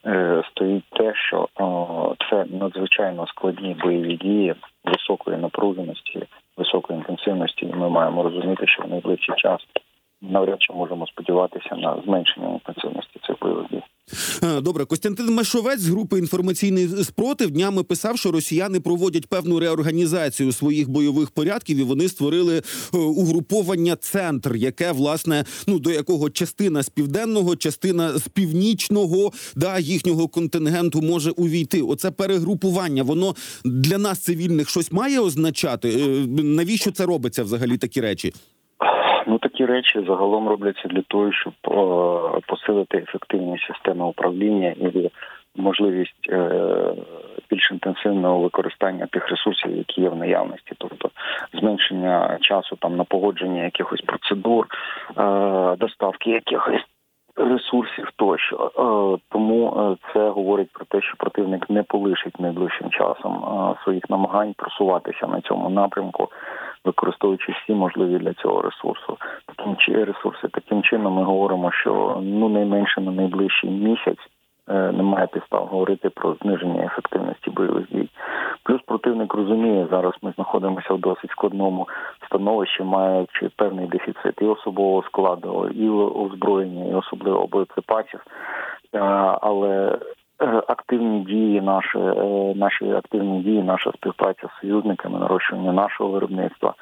е, 0.06 0.42
стоїть 0.50 0.84
те, 0.90 1.14
що 1.14 1.48
це 2.30 2.44
надзвичайно 2.50 3.26
складні 3.26 3.76
бойові 3.82 4.16
дії 4.16 4.54
високої 4.84 5.36
напруженості, 5.36 6.26
високої 6.56 6.98
інтенсивності, 6.98 7.66
і 7.66 7.74
ми 7.74 7.88
маємо 7.88 8.22
розуміти, 8.22 8.66
що 8.66 8.82
в 8.82 8.88
найближчий 8.88 9.34
час 9.36 9.60
навряд 10.22 10.62
чи 10.62 10.72
можемо 10.72 11.06
сподіватися 11.06 11.76
на 11.76 11.96
зменшення 12.04 12.48
інтенсивності 12.48 13.20
цих 13.26 13.36
бойових 13.40 13.68
дій. 13.70 13.82
Е, 14.44 14.60
Добре, 14.60 14.84
Костянтин 14.84 15.34
Машовець 15.34 15.80
з 15.80 15.88
групи 15.88 16.18
інформаційний 16.18 16.88
спротив 17.04 17.50
днями 17.50 17.82
писав, 17.82 18.18
що 18.18 18.32
росіяни 18.32 18.80
проводять 18.80 19.26
певну 19.26 19.60
реорганізацію 19.60 20.52
своїх 20.52 20.88
бойових 20.88 21.30
порядків, 21.30 21.78
і 21.78 21.82
вони 21.82 22.08
створили 22.08 22.62
е, 22.94 22.98
угруповання 22.98 23.96
центр, 23.96 24.56
яке 24.56 24.92
власне 24.92 25.44
ну 25.66 25.78
до 25.78 25.90
якого 25.90 26.30
частина 26.30 26.82
з 26.82 26.88
південного, 26.88 27.56
частина 27.56 28.18
з 28.18 28.28
північного 28.28 29.32
да 29.56 29.78
їхнього 29.78 30.28
контингенту 30.28 31.02
може 31.02 31.30
увійти. 31.30 31.82
Оце 31.82 32.10
перегрупування. 32.10 33.02
Воно 33.02 33.34
для 33.64 33.98
нас 33.98 34.18
цивільних 34.18 34.68
щось 34.68 34.92
має 34.92 35.20
означати. 35.20 35.88
Е, 35.88 36.26
Навіщо 36.42 36.90
це 36.90 37.06
робиться 37.06 37.42
взагалі 37.42 37.78
такі 37.78 38.00
речі? 38.00 38.32
Ну 39.26 39.38
такі 39.38 39.66
речі 39.66 40.04
загалом 40.06 40.48
робляться 40.48 40.88
для 40.88 41.02
того, 41.02 41.32
щоб 41.32 41.52
е, 41.66 42.40
посилити 42.46 42.98
ефективність 42.98 43.66
системи 43.66 44.04
управління 44.04 44.68
і 44.68 45.10
можливість 45.56 46.28
е, 46.28 46.94
більш 47.50 47.70
інтенсивного 47.70 48.38
використання 48.38 49.06
тих 49.06 49.28
ресурсів, 49.28 49.76
які 49.76 50.00
є 50.00 50.08
в 50.08 50.16
наявності, 50.16 50.72
тобто 50.78 51.10
зменшення 51.54 52.38
часу 52.40 52.76
там 52.76 52.96
на 52.96 53.04
погодження 53.04 53.64
якихось 53.64 54.00
процедур, 54.00 54.66
е, 55.18 55.76
доставки 55.76 56.30
якихось. 56.30 56.82
Ресурсів 57.36 58.10
тощо 58.16 58.70
тому 59.28 59.96
це 60.12 60.28
говорить 60.28 60.70
про 60.72 60.84
те, 60.84 61.02
що 61.02 61.16
противник 61.16 61.70
не 61.70 61.82
полишить 61.82 62.40
найближчим 62.40 62.90
часом 62.90 63.44
своїх 63.84 64.10
намагань 64.10 64.54
просуватися 64.56 65.26
на 65.26 65.40
цьому 65.40 65.70
напрямку, 65.70 66.28
використовуючи 66.84 67.52
всі 67.52 67.72
можливі 67.72 68.18
для 68.18 68.34
цього 68.34 68.62
ресурсу. 68.62 69.16
Таким 69.46 69.76
чи 69.76 70.04
ресурси 70.04 70.48
таким 70.48 70.82
чином 70.82 71.14
ми 71.14 71.24
говоримо, 71.24 71.72
що 71.72 72.20
ну 72.22 72.48
найменше 72.48 73.00
на 73.00 73.12
найближчий 73.12 73.70
місяць 73.70 74.28
е, 74.68 74.92
немає 74.92 75.26
підстав 75.26 75.66
говорити 75.66 76.10
про 76.10 76.34
зниження 76.34 76.84
ефективності 76.84 77.50
бойових 77.50 77.88
дій. 77.92 78.08
Плюс 78.62 78.80
противник 78.86 79.34
розуміє, 79.34 79.86
зараз 79.90 80.12
ми 80.22 80.32
знаходимося 80.32 80.94
в 80.94 80.98
досить 80.98 81.30
складному 81.30 81.88
становищі, 82.26 82.82
маючи 82.82 83.50
певний 83.56 83.86
дефіцит 83.86 84.34
і 84.40 84.44
особового 84.44 85.02
складу, 85.02 85.68
і 85.68 85.88
озброєння, 85.90 86.84
і 86.90 86.94
особливо 86.94 87.46
боєприпасів. 87.46 88.20
Е, 88.94 88.98
Але 89.42 89.98
активні 90.68 91.20
дії, 91.20 91.60
наші, 91.60 91.98
е, 91.98 92.54
наші 92.56 92.92
активні 92.92 93.40
дії, 93.40 93.62
наша 93.62 93.92
співпраця 93.92 94.48
з 94.48 94.60
союзниками, 94.60 95.18
нарощування 95.18 95.72
нашого 95.72 96.10
виробництва 96.10 96.74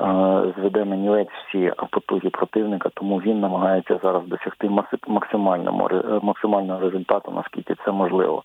е, 0.00 0.52
зведе 0.58 0.84
на 0.84 0.96
нівець 0.96 1.28
всі 1.48 1.72
потуги 1.90 2.30
противника, 2.30 2.88
тому 2.94 3.16
він 3.18 3.40
намагається 3.40 3.98
зараз 4.02 4.22
досягти 4.26 4.66
е, 4.66 4.70
максимального 6.22 6.80
результату, 6.80 7.32
наскільки 7.36 7.74
це 7.84 7.92
можливо. 7.92 8.42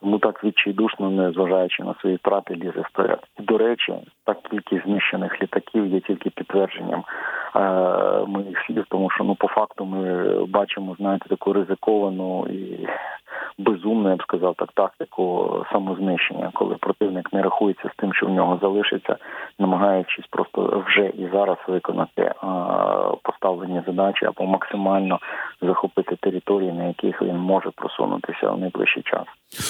Тому 0.00 0.18
так 0.18 0.44
відчайдушно, 0.44 1.10
не 1.10 1.32
зважаючи 1.32 1.82
на 1.82 1.94
свої 2.00 2.16
втрати, 2.16 2.54
лізе 2.54 2.80
вперед. 2.80 3.18
До 3.38 3.58
речі, 3.58 3.94
так 4.24 4.42
кількість 4.50 4.84
знищених 4.84 5.42
літаків 5.42 5.86
є 5.86 6.00
тільки 6.00 6.30
підтвердженням 6.30 7.04
е, 7.56 7.60
моїх 8.26 8.58
слів, 8.66 8.84
тому 8.88 9.10
що 9.10 9.24
ну 9.24 9.34
по 9.34 9.48
факту 9.48 9.84
ми 9.84 10.34
бачимо, 10.46 10.96
знаєте, 10.98 11.28
таку 11.28 11.52
ризиковану 11.52 12.46
і 12.46 12.86
безумну, 13.58 14.10
я 14.10 14.16
б 14.16 14.22
сказав, 14.22 14.54
так 14.54 14.72
тактику 14.72 15.50
самознищення, 15.72 16.50
коли 16.54 16.74
противник 16.74 17.32
не 17.32 17.42
рахується 17.42 17.90
з 17.94 17.96
тим, 17.96 18.14
що 18.14 18.26
в 18.26 18.30
нього 18.30 18.58
залишиться, 18.62 19.16
намагаючись 19.58 20.26
просто 20.30 20.84
вже 20.86 21.06
і 21.06 21.28
зараз 21.32 21.56
виконати 21.68 22.32
поставлені 23.22 23.82
задачі 23.86 24.26
або 24.26 24.46
максимально 24.46 25.18
захопити 25.62 26.16
території, 26.16 26.72
на 26.72 26.84
яких 26.84 27.22
він 27.22 27.36
може 27.36 27.70
просунутися 27.76 28.50
в 28.50 28.58
найближчий 28.58 29.02
час. 29.02 29.24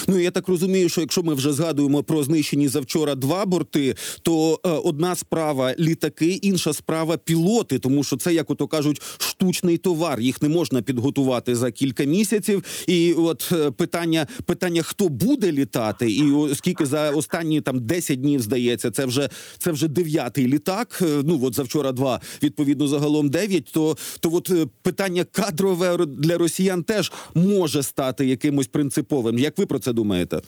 Ну 0.07 0.19
я 0.19 0.31
так 0.31 0.47
розумію, 0.47 0.89
що 0.89 1.01
якщо 1.01 1.23
ми 1.23 1.33
вже 1.33 1.51
згадуємо 1.53 2.03
про 2.03 2.23
знищені 2.23 2.67
завчора 2.67 3.15
два 3.15 3.45
борти, 3.45 3.95
то 4.21 4.59
е, 4.65 4.69
одна 4.69 5.15
справа 5.15 5.73
літаки, 5.79 6.39
інша 6.41 6.73
справа 6.73 7.17
пілоти, 7.17 7.79
тому 7.79 8.03
що 8.03 8.17
це, 8.17 8.33
як 8.33 8.49
ото 8.49 8.67
кажуть, 8.67 9.01
штучний 9.19 9.77
товар. 9.77 10.19
Їх 10.19 10.41
не 10.41 10.49
можна 10.49 10.81
підготувати 10.81 11.55
за 11.55 11.71
кілька 11.71 12.03
місяців. 12.03 12.85
І 12.87 13.13
от 13.13 13.51
питання, 13.71 14.27
питання, 14.45 14.81
хто 14.81 15.09
буде 15.09 15.51
літати, 15.51 16.11
і 16.11 16.31
оскільки 16.31 16.85
за 16.85 17.11
останні 17.11 17.61
там 17.61 17.79
10 17.85 18.21
днів 18.21 18.41
здається, 18.41 18.91
це 18.91 19.05
вже 19.05 19.29
це 19.57 19.71
вже 19.71 19.87
дев'ятий 19.87 20.47
літак. 20.47 20.99
е, 21.01 21.21
Ну 21.23 21.39
от 21.43 21.55
завчора 21.55 21.91
два, 21.91 22.21
відповідно, 22.43 22.87
загалом 22.87 23.29
дев'ять. 23.29 23.71
То 23.73 23.97
то 24.19 24.33
от 24.33 24.49
е, 24.49 24.67
питання 24.81 25.23
кадрове 25.23 25.97
для 26.05 26.37
росіян 26.37 26.83
теж 26.83 27.11
може 27.35 27.83
стати 27.83 28.25
якимось 28.25 28.67
принциповим. 28.67 29.39
Як 29.39 29.57
ви 29.57 29.65
про 29.65 29.79
це 29.79 29.93
думаєте? 29.93 30.41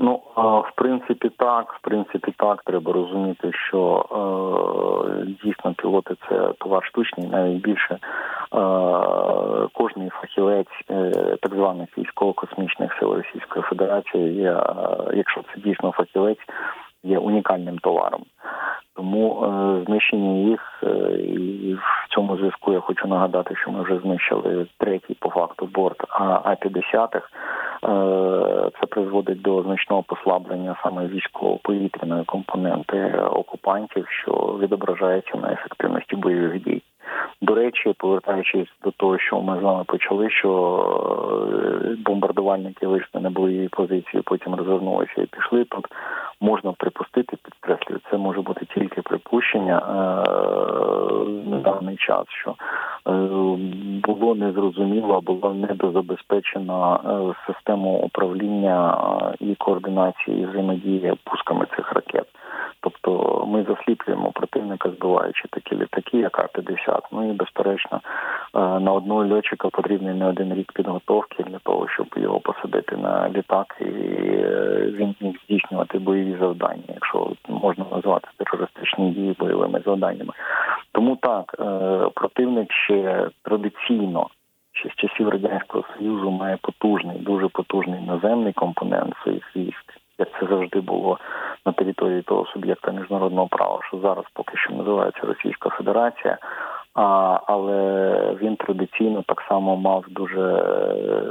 Ну 0.00 0.20
в 0.36 0.72
принципі, 0.74 1.30
так. 1.36 1.72
В 1.72 1.80
принципі, 1.80 2.34
так 2.36 2.62
треба 2.62 2.92
розуміти, 2.92 3.50
що 3.52 4.04
е, 4.10 5.26
дійсно 5.44 5.74
пілоти 5.74 6.14
це 6.28 6.52
товар 6.58 6.84
штучний, 6.84 7.28
навіть 7.28 7.62
більше 7.62 7.94
е, 7.94 7.98
кожний 9.72 10.10
фахівець 10.10 10.66
е, 10.90 11.10
так 11.42 11.54
званих 11.54 11.98
військово-космічних 11.98 12.96
сил 13.00 13.12
Російської 13.12 13.62
Федерації 13.62 14.34
є, 14.34 14.62
якщо 15.14 15.42
це 15.42 15.60
дійсно 15.60 15.92
фахівець, 15.92 16.46
є 17.02 17.18
унікальним 17.18 17.78
товаром. 17.78 18.22
Тому 18.94 19.46
знищення 19.86 20.48
їх 20.48 20.84
і 21.18 21.74
в 21.74 22.14
цьому 22.14 22.36
зв'язку 22.36 22.72
я 22.72 22.80
хочу 22.80 23.08
нагадати, 23.08 23.56
що 23.56 23.70
ми 23.70 23.82
вже 23.82 23.98
знищили 23.98 24.66
третій 24.78 25.16
по 25.20 25.30
факту 25.30 25.68
борт 25.74 26.04
А 26.44 26.54
50 26.54 27.16
е, 27.16 27.22
Це 28.80 28.86
призводить 28.86 29.42
до 29.42 29.62
значного 29.62 30.02
послаблення 30.02 30.76
саме 30.82 31.06
військово-повітряної 31.06 32.24
компоненти 32.24 33.12
окупантів, 33.30 34.06
що 34.08 34.58
відображається 34.60 35.38
на 35.38 35.52
ефективності 35.52 36.16
бойових 36.16 36.62
дій. 36.62 36.82
До 37.42 37.54
речі, 37.54 37.94
повертаючись 37.98 38.68
до 38.84 38.90
того, 38.90 39.18
що 39.18 39.40
ми 39.40 39.58
з 39.58 39.62
вами 39.62 39.84
почали, 39.84 40.30
що 40.30 40.50
е, 41.84 41.96
бомбардувальники 42.04 42.86
вийшли 42.86 43.20
на 43.20 43.30
бойові 43.30 43.68
позиції, 43.68 44.22
потім 44.24 44.54
розвернулися 44.54 45.22
і 45.22 45.26
пішли. 45.26 45.64
Тут 45.64 45.86
можна 46.40 46.72
припустити, 46.72 47.36
підкреслюю, 47.42 48.00
це 48.10 48.16
може 48.16 48.40
бути 48.40 48.66
тільки 48.74 49.02
припущення 49.02 49.78
е, 49.78 49.90
на 51.50 51.58
даний 51.58 51.96
час, 51.96 52.24
що 52.28 52.50
е, 52.50 52.54
було 54.04 54.34
незрозуміло, 54.34 55.20
була 55.20 55.54
недозабезпечена 55.54 57.00
система 57.46 57.90
управління 57.90 58.98
і 59.40 59.54
координації 59.54 60.46
взаємодії 60.46 61.12
пусками 61.24 61.66
цих 61.76 61.92
ракет. 61.92 62.26
Тобто 62.80 63.44
ми 63.48 63.64
засліплюємо 63.64 64.32
противника, 64.32 64.90
збиваючи 64.90 65.48
такі 65.50 65.76
літаки, 65.76 66.18
як 66.18 66.38
А-50. 66.38 67.00
Ну 67.12 67.30
і 67.30 67.32
безперечно 67.32 68.00
е, 68.54 68.58
на 68.58 68.92
одного 68.92 69.26
льотчика 69.26 69.68
потрібний 69.68 70.14
не 70.14 70.26
один 70.26 70.54
рік 70.54 70.72
підготовки 70.72 71.42
для 71.42 71.58
того, 71.58 71.88
щоб 71.88 72.06
його 72.16 72.40
посадити 72.40 72.96
на 72.96 73.30
літак, 73.30 73.76
і 73.80 73.84
е, 73.84 74.92
він 74.94 75.14
міг 75.20 75.34
здійснювати 75.44 75.98
бойові 75.98 76.36
завдання, 76.40 76.82
якщо 76.88 77.32
можна 77.48 77.84
назвати 77.92 78.28
терористичні 78.36 79.10
дії 79.10 79.36
бойовими 79.38 79.82
завданнями. 79.84 80.32
Тому 80.92 81.16
так 81.16 81.56
е, 81.60 81.64
противник 82.14 82.72
ще 82.72 83.28
традиційно. 83.42 84.26
Ще 84.72 84.88
з 84.88 84.94
часів 84.94 85.28
радянського 85.28 85.84
союзу 85.98 86.30
має 86.30 86.56
потужний, 86.56 87.18
дуже 87.18 87.48
потужний 87.48 88.00
наземний 88.00 88.52
компонент 88.52 89.14
своїх 89.22 89.56
військ, 89.56 89.94
як 90.18 90.28
це 90.40 90.46
завжди 90.46 90.80
було 90.80 91.18
на 91.66 91.72
території 91.72 92.22
того 92.22 92.46
суб'єкта 92.46 92.92
міжнародного 92.92 93.48
права, 93.48 93.80
що 93.88 93.98
зараз 93.98 94.24
поки 94.32 94.56
що 94.56 94.72
називається 94.72 95.20
Російська 95.22 95.68
Федерація. 95.68 96.38
А, 96.94 97.40
Але 97.46 98.36
він 98.42 98.56
традиційно 98.56 99.22
так 99.26 99.44
само 99.48 99.76
мав 99.76 100.04
дуже 100.08 100.40
е, 100.40 101.22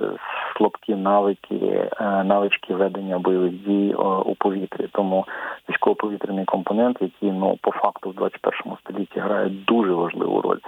слабкі 0.57 0.95
навики, 0.95 1.55
е, 1.55 2.23
навички 2.23 2.73
ведення 2.73 3.19
бойових 3.19 3.51
дій 3.51 3.95
е, 3.99 4.03
у 4.03 4.35
повітрі. 4.35 4.87
Тому 4.91 5.25
військово-повітряний 5.69 6.45
компонент, 6.45 6.97
який 7.01 7.31
ну 7.31 7.57
по 7.61 7.71
факту 7.71 8.09
в 8.09 8.13
21 8.13 8.77
столітті 8.83 9.19
грає 9.19 9.49
дуже 9.49 9.93
важливу 9.93 10.41
роль 10.41 10.59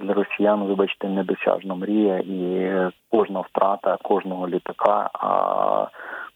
для 0.00 0.12
росіян. 0.14 0.64
Вибачте, 0.64 1.08
недосяжна 1.08 1.74
мрія, 1.74 2.18
і 2.18 2.70
кожна 3.10 3.40
втрата 3.40 3.96
кожного 4.02 4.48
літака. 4.48 5.10
А 5.14 5.86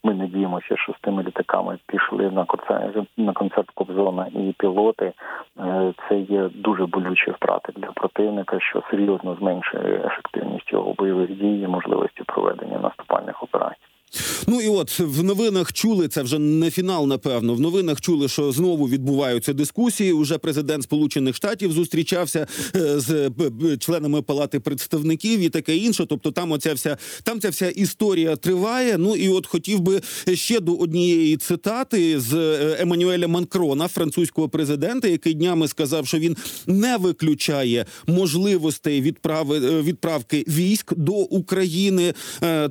ми 0.05 0.13
надіємося, 0.13 0.77
що 0.77 0.93
з 0.93 0.99
тими 1.01 1.23
літаками 1.23 1.77
пішли 1.87 2.31
на 2.31 2.45
концерт 2.45 3.07
на 3.17 3.33
концерт 3.33 3.69
Кобзона 3.73 4.27
і 4.27 4.53
пілоти. 4.57 5.13
Е, 5.59 5.93
це 6.09 6.17
є 6.17 6.49
дуже 6.53 6.85
болючі 6.85 7.31
втрати 7.31 7.73
для 7.75 7.91
противника, 7.91 8.59
що 8.59 8.83
серйозно 8.91 9.35
зменшує 9.35 10.01
ефективність 10.05 10.73
його 10.73 10.93
бойових 10.93 11.31
дій 11.31 11.59
і 11.61 11.67
можливості 11.67 12.23
проведення 12.23 12.79
наступальних 12.79 13.43
операцій. 13.43 13.94
Ну 14.47 14.61
і 14.61 14.67
от 14.67 14.99
в 14.99 15.23
новинах 15.23 15.73
чули 15.73 16.07
це 16.07 16.21
вже 16.21 16.39
не 16.39 16.71
фінал. 16.71 17.07
Напевно, 17.07 17.53
в 17.53 17.59
новинах 17.59 18.01
чули, 18.01 18.27
що 18.27 18.51
знову 18.51 18.89
відбуваються 18.89 19.53
дискусії. 19.53 20.13
Уже 20.13 20.37
президент 20.37 20.83
Сполучених 20.83 21.35
Штатів 21.35 21.71
зустрічався 21.71 22.47
е, 22.75 22.99
з 22.99 23.31
членами 23.79 24.21
палати 24.21 24.59
представників 24.59 25.39
і 25.39 25.49
таке 25.49 25.77
інше. 25.77 26.05
Тобто, 26.09 26.31
там 26.31 26.51
оця 26.51 26.73
вся 26.73 26.97
там 27.23 27.39
ця 27.39 27.49
вся 27.49 27.69
історія 27.69 28.35
триває. 28.35 28.97
Ну 28.97 29.15
і 29.15 29.29
от 29.29 29.47
хотів 29.47 29.79
би 29.79 30.01
ще 30.33 30.59
до 30.59 30.73
однієї 30.73 31.37
цитати 31.37 32.19
з 32.19 32.33
е, 32.33 32.77
Еммануеля 32.79 33.27
Манкрона, 33.27 33.87
французького 33.87 34.49
президента, 34.49 35.07
який 35.07 35.33
днями 35.33 35.67
сказав, 35.67 36.07
що 36.07 36.19
він 36.19 36.37
не 36.67 36.97
виключає 36.97 37.85
можливостей 38.07 39.01
відправи 39.01 39.57
е, 39.57 39.81
відправки 39.81 40.45
військ 40.47 40.93
до 40.95 41.13
України. 41.13 42.13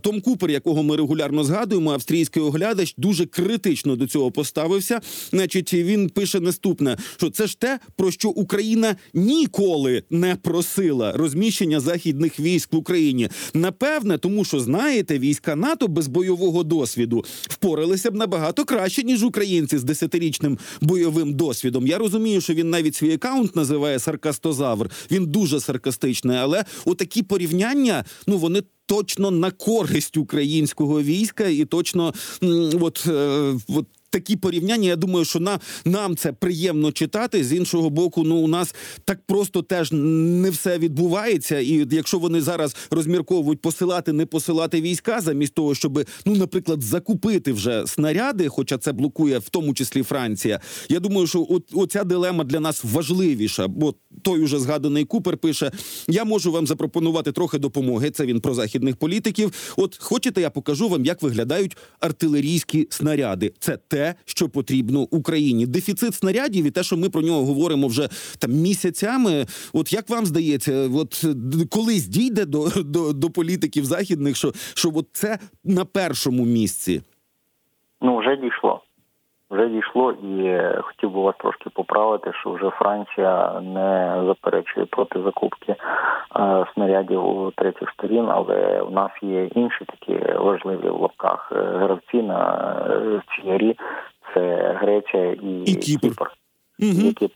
Том 0.01 0.21
Купер, 0.21 0.51
якого 0.51 0.83
ми 0.83 0.97
регулярно 0.97 1.34
регулярно 1.35 1.45
згадуємо. 1.45 1.93
Австрійський 1.93 2.43
оглядач 2.43 2.95
дуже 2.99 3.27
критично 3.27 3.97
до 3.97 4.07
цього 4.07 4.31
поставився. 4.31 5.01
Значить, 5.31 5.75
він 5.75 6.09
пише 6.09 6.41
наступне: 6.41 6.97
що 7.17 7.31
це 7.31 7.47
ж 7.47 7.59
те, 7.59 7.79
про 7.97 8.11
що 8.11 8.29
Україна 8.29 8.97
ніколи 9.15 10.03
не 10.11 10.37
просила 10.37 11.13
розміщення 11.13 11.81
західних 11.81 12.41
військ 12.41 12.73
в 12.73 12.77
Україні. 12.77 13.29
Напевне, 13.55 14.19
тому 14.19 14.45
що 14.45 14.61
знаєте, 14.61 15.19
війська 15.19 15.57
НАТО 15.57 15.89
без 15.89 16.09
бойового 16.09 16.65
досвіду 16.65 17.25
впоралися 17.49 18.11
б 18.11 18.15
набагато 18.15 18.65
краще 18.65 19.03
ніж 19.03 19.23
українці 19.23 19.79
з 19.79 19.85
десятирічним 19.85 20.59
бойовим 20.81 21.35
досвідом. 21.35 21.87
Я 21.87 21.99
розумію, 21.99 22.41
що 22.41 22.55
він 22.55 22.71
навіть 22.71 22.95
свій 22.95 23.15
акаунт 23.15 23.57
називає 23.57 23.99
саркастозавр. 23.99 24.91
Він 25.11 25.27
дуже 25.27 25.61
саркастичний, 25.61 26.37
але 26.37 26.65
отакі 26.85 27.23
порівняння, 27.23 28.05
ну 28.27 28.39
вони 28.39 28.63
точно 28.87 29.31
на 29.31 29.51
користь 29.51 30.17
українського 30.17 31.03
війська, 31.03 31.49
і 31.49 31.65
точно 31.65 32.15
от, 32.81 33.05
е, 33.07 33.55
от 33.69 33.87
такі 34.15 34.37
порівняння. 34.37 34.89
Я 34.89 34.97
думаю, 34.97 35.25
що 35.25 35.41
на 35.41 35.61
нам 35.85 36.17
це 36.17 36.33
приємно 36.33 36.93
читати. 36.93 37.45
З 37.45 37.53
іншого 37.53 37.91
боку, 37.91 38.23
ну 38.25 38.37
у 38.37 38.49
нас 38.49 38.75
так 39.05 39.21
просто 39.27 39.63
теж 39.63 39.89
не 39.93 40.51
все 40.51 40.79
відбувається. 40.79 41.59
І 41.59 41.87
якщо 41.91 42.19
вони 42.19 42.41
зараз 42.41 42.77
розмірковують 42.91 43.61
посилати, 43.61 44.13
не 44.13 44.27
посилати 44.27 44.81
війська, 44.81 45.21
замість 45.21 45.55
того, 45.55 45.75
щоб 45.75 46.05
ну, 46.27 46.35
наприклад, 46.35 46.83
закупити 46.83 47.53
вже 47.53 47.87
снаряди, 47.87 48.49
хоча 48.49 48.79
це 48.79 48.93
блокує 48.93 49.39
в 49.39 49.49
тому 49.49 49.75
числі 49.75 50.03
Франція. 50.03 50.61
Я 50.89 51.01
думаю, 51.01 51.27
що 51.27 51.47
от 51.51 51.63
оця 51.73 52.05
дилема 52.05 52.45
для 52.45 52.61
нас 52.61 52.85
важливіша, 52.85 53.69
бо 53.69 53.95
той 54.23 54.41
уже 54.41 54.59
згаданий 54.59 55.05
Купер 55.05 55.37
пише: 55.37 55.73
я 56.09 56.25
можу 56.25 56.53
вам 56.53 56.67
запропонувати 56.67 57.33
трохи 57.33 57.59
допомоги. 57.59 58.11
Це 58.11 58.27
він 58.27 58.41
про 58.41 58.55
західних 58.55 58.97
політиків. 58.97 59.75
От 59.77 59.97
хочете, 60.01 60.41
я 60.41 60.51
покажу 60.51 60.89
вам, 60.89 61.05
як 61.05 61.23
виглядають 61.23 61.77
артилерійські 62.01 62.89
снаряди. 62.91 63.53
Це 63.59 63.79
те 63.89 64.04
що 64.25 64.49
потрібно 64.49 65.01
Україні. 65.01 65.67
Дефіцит 65.67 66.15
снарядів 66.15 66.65
і 66.67 66.71
те, 66.71 66.83
що 66.83 66.97
ми 66.97 67.11
про 67.11 67.23
нього 67.23 67.45
говоримо 67.45 67.87
вже 67.87 68.09
там 68.39 68.53
місяцями. 68.53 69.47
От 69.73 69.93
як 69.93 70.09
вам 70.09 70.27
здається, 70.27 70.89
от 70.95 71.25
колись 71.71 72.07
дійде 72.07 72.45
до 72.45 72.69
до, 72.85 73.13
до 73.13 73.31
політиків 73.31 73.85
західних, 73.85 74.37
що 74.37 74.53
що 74.75 74.91
от 74.95 75.07
це 75.13 75.39
на 75.65 75.85
першому 75.85 76.45
місці? 76.45 77.03
Ну 78.01 78.19
вже 78.19 78.37
дійшло. 78.37 78.54
Вже 79.51 79.69
дійшло, 79.69 80.13
і 80.13 80.61
хотів 80.83 81.11
би 81.11 81.21
вас 81.21 81.35
трошки 81.39 81.71
поправити, 81.71 82.33
що 82.33 82.51
вже 82.51 82.71
Франція 82.71 83.61
не 83.61 84.23
заперечує 84.27 84.87
проти 84.87 85.23
закупки 85.23 85.73
е, 85.73 85.77
снарядів 86.75 87.27
у 87.27 87.51
третіх 87.51 87.91
сторін, 87.91 88.27
але 88.29 88.83
в 88.83 88.91
нас 88.91 89.11
є 89.23 89.45
інші 89.45 89.85
такі 89.85 90.33
важливі 90.39 90.89
в 90.89 91.01
лапках 91.01 91.53
е, 91.53 91.57
гравці 91.57 92.23
на 92.23 92.73
е, 92.91 93.23
цій. 93.37 93.77
Це 94.35 94.73
Греція 94.81 95.33
і, 95.33 95.63
і 95.63 95.75
Кіпр. 95.77 96.09
Кіпр 96.09 96.31
угу. 96.79 97.07
які 97.07 97.29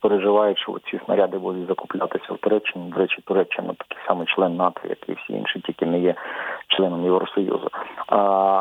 переживають, 0.00 0.58
що 0.58 0.78
ці 0.90 1.00
снаряди 1.04 1.38
будуть 1.38 1.68
закуплятися 1.68 2.32
в 2.32 2.38
Туреччині. 2.38 2.90
До 2.90 3.00
речі, 3.00 3.22
Туреччина 3.24 3.74
такий 3.78 4.04
самий 4.06 4.26
член 4.26 4.56
НАТО, 4.56 4.80
як 4.88 4.98
і 5.08 5.12
всі 5.12 5.32
інші, 5.32 5.60
тільки 5.60 5.86
не 5.86 6.00
є 6.00 6.14
членом 6.76 7.04
Євросоюзу. 7.04 7.68
А, 8.06 8.16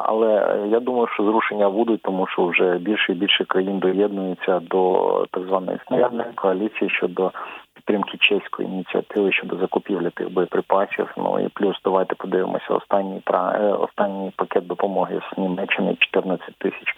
Але 0.05 0.57
я 0.67 0.79
думаю, 0.79 1.07
що 1.07 1.23
зрушення 1.23 1.69
будуть, 1.69 2.01
тому 2.01 2.27
що 2.27 2.45
вже 2.45 2.77
більше 2.77 3.11
і 3.11 3.15
більше 3.15 3.45
країн 3.45 3.79
доєднуються 3.79 4.59
до 4.59 5.25
так 5.31 5.43
званої 5.43 5.77
снарядної 5.87 6.29
коаліції 6.35 6.89
щодо 6.89 7.31
підтримки 7.73 8.17
чеської 8.17 8.67
ініціативи 8.67 9.31
щодо 9.31 9.57
закупівлі 9.57 10.09
тих 10.09 10.33
боєприпасів. 10.33 11.13
Ну 11.17 11.39
і 11.39 11.47
плюс 11.47 11.75
давайте 11.83 12.15
подивимося 12.15 12.73
останній 12.73 13.21
е, 13.33 13.73
останній 13.79 14.31
пакет 14.35 14.67
допомоги 14.67 15.21
з 15.33 15.37
Німеччини 15.37 15.95
14 15.99 16.55
тисяч 16.57 16.95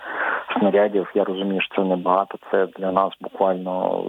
снарядів. 0.60 1.12
Я 1.16 1.24
розумію, 1.24 1.62
що 1.62 1.76
це 1.76 1.84
небагато. 1.84 2.38
Це 2.52 2.66
для 2.66 2.92
нас 2.92 3.14
буквально 3.22 4.04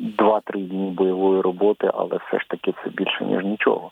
два-три 0.00 0.60
дні 0.60 0.90
бойової 0.90 1.40
роботи, 1.40 1.90
але 1.94 2.16
все 2.16 2.38
ж 2.38 2.48
таки 2.48 2.74
це 2.84 2.90
більше 2.90 3.24
ніж 3.24 3.44
нічого 3.44 3.90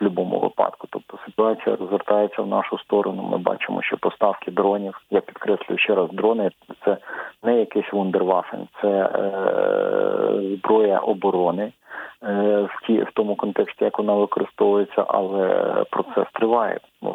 в 0.00 0.04
будь-якому 0.04 0.38
випадку. 0.38 0.86
Тобто 0.90 1.18
ситуація 1.26 1.76
розвертається 1.76 2.42
в 2.42 2.46
нашу 2.46 2.78
сторону. 2.78 3.22
Ми 3.22 3.38
бачимо, 3.38 3.82
що 3.82 3.96
поставки 3.96 4.50
дронів, 4.50 5.00
я 5.10 5.20
підкреслюю 5.20 5.78
ще 5.78 5.94
раз, 5.94 6.10
дрони 6.12 6.50
це 6.84 6.96
не 7.42 7.58
якийсь 7.58 7.92
вундервафен, 7.92 8.68
це 8.82 8.88
е, 8.88 10.56
зброя 10.56 10.98
оборони. 10.98 11.72
Е, 12.22 12.68
в 12.88 13.12
тому 13.14 13.36
контексті, 13.36 13.84
як 13.84 13.98
вона 13.98 14.14
використовується, 14.14 15.04
але 15.08 15.48
процес 15.90 16.26
триває. 16.32 16.78
Е, 17.02 17.08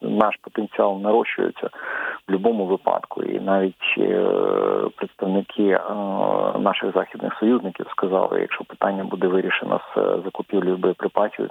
наш 0.00 0.36
потенціал 0.42 1.00
нарощується 1.00 1.70
будь-якому 2.28 2.66
випадку. 2.66 3.22
І 3.22 3.40
навіть 3.40 3.94
е, 3.98 4.20
представники 4.96 5.68
е, 5.68 5.80
наших 6.58 6.92
західних 6.94 7.38
союзників 7.38 7.86
сказали, 7.90 8.40
якщо 8.40 8.64
питання 8.64 9.04
буде 9.04 9.26
вирішено 9.26 9.80
з 9.94 9.98
е, 9.98 10.18
закупівлею 10.24 10.76
боєприпасів, 10.76 11.50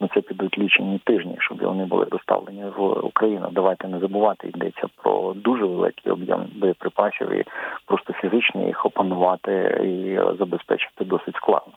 ну 0.00 0.08
це 0.14 0.20
підуть 0.20 0.58
лічені 0.58 0.98
тижні, 0.98 1.36
щоб 1.38 1.62
вони 1.62 1.84
були 1.84 2.04
доставлені 2.04 2.64
в 2.76 3.06
Україну. 3.06 3.48
Давайте 3.52 3.88
не 3.88 3.98
забувати, 3.98 4.48
йдеться 4.48 4.86
про 5.02 5.32
дуже 5.36 5.64
великий 5.64 6.12
об'єм 6.12 6.46
боєприпасів 6.56 7.30
і 7.30 7.44
просто 7.86 8.12
фізично 8.12 8.66
їх 8.66 8.86
опанувати 8.86 9.52
і 9.84 10.18
забезпечити 10.38 11.04
досить 11.04 11.36
складно 11.36 11.72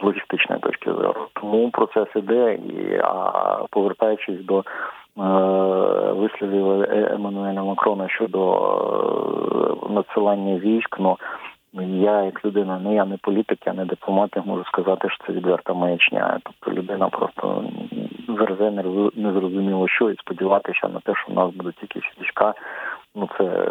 з 0.00 0.02
логістичної 0.02 0.60
точки 0.60 0.92
зору. 0.92 1.26
Тому 1.32 1.70
процес 1.70 2.08
іде, 2.16 2.54
і 2.54 3.00
а 3.04 3.58
повертаючись 3.70 4.44
до 4.44 4.64
Е- 5.18 7.10
Еммануеля 7.14 7.62
Макрона 7.62 8.08
щодо 8.08 8.52
е, 9.90 9.92
надсилання 9.92 10.58
військ, 10.58 10.96
ну 11.00 11.16
я 11.82 12.22
як 12.22 12.44
людина, 12.44 12.78
не 12.78 12.94
я 12.94 13.04
не 13.04 13.16
політик, 13.16 13.58
я 13.66 13.72
не 13.72 13.84
дипломат, 13.84 14.30
я 14.36 14.42
можу 14.42 14.64
сказати, 14.64 15.08
що 15.10 15.24
це 15.26 15.32
відверта 15.32 15.74
маячня. 15.74 16.40
Тобто 16.44 16.80
людина 16.80 17.08
просто 17.08 17.64
верзе 18.28 18.70
незрозуміло 19.14 19.88
що 19.88 20.10
і 20.10 20.16
сподіватися 20.16 20.88
на 20.88 21.00
те, 21.00 21.14
що 21.14 21.32
в 21.32 21.34
нас 21.34 21.54
будуть 21.54 21.82
якісь 21.82 22.12
війська. 22.20 22.54
Ну 23.14 23.28
це 23.38 23.44
е, 23.44 23.68